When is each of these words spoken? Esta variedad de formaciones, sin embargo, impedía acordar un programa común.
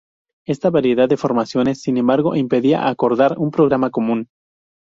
Esta 0.47 0.71
variedad 0.71 1.07
de 1.07 1.15
formaciones, 1.15 1.79
sin 1.83 1.95
embargo, 1.97 2.35
impedía 2.35 2.89
acordar 2.89 3.35
un 3.37 3.51
programa 3.51 3.91
común. 3.91 4.29